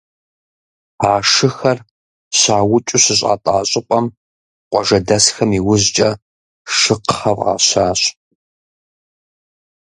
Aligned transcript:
А 1.11 1.13
шыхэр 1.31 1.77
щаукӏыу 2.37 2.99
щыщӏатӏа 3.03 3.55
щӏыпӏэм 3.69 4.05
къуажэдэсхэм 4.69 5.51
иужькӏэ 5.59 6.09
«Шыкхъэ» 6.77 7.31
фӏащащ. 7.37 8.01